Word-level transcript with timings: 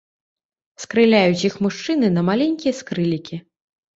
Скрыляюць 0.85 1.43
іх 1.49 1.59
мужчыны 1.65 2.09
на 2.17 2.23
маленькія 2.31 2.73
скрылікі. 2.81 3.35